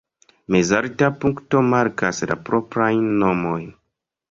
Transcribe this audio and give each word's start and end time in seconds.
Mezalta 0.53 1.09
punkto 1.25 1.61
markas 1.67 2.23
la 2.33 2.39
proprajn 2.49 3.07
nomojn. 3.23 3.71